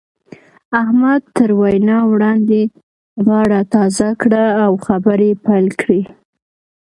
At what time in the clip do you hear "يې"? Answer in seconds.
5.33-5.41